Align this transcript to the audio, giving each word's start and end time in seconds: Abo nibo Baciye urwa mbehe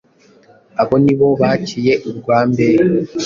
Abo 0.81 0.95
nibo 1.03 1.27
Baciye 1.41 1.93
urwa 2.09 2.37
mbehe 2.49 2.81